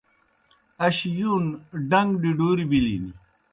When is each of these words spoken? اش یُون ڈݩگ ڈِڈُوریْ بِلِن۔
اش 0.85 0.97
یُون 1.17 1.43
ڈݩگ 1.89 2.09
ڈِڈُوریْ 2.21 2.65
بِلِن۔ 2.71 3.05